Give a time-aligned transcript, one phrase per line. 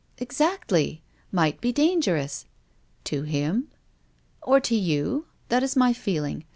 [0.17, 2.47] "Exactly!— might be dangerous."
[3.03, 3.67] "To him?""
[4.41, 5.27] Or to you.
[5.49, 6.43] That is my feeling.